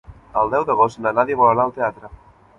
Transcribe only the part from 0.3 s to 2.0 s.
El deu d'agost na Nàdia vol anar al